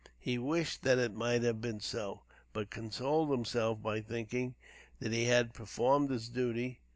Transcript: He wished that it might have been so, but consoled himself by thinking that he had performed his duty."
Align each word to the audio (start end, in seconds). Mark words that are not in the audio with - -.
He 0.17 0.39
wished 0.39 0.81
that 0.81 0.97
it 0.97 1.13
might 1.13 1.43
have 1.43 1.61
been 1.61 1.79
so, 1.79 2.21
but 2.53 2.71
consoled 2.71 3.29
himself 3.29 3.83
by 3.83 4.01
thinking 4.01 4.55
that 4.97 5.13
he 5.13 5.25
had 5.25 5.53
performed 5.53 6.09
his 6.09 6.27
duty." 6.27 6.79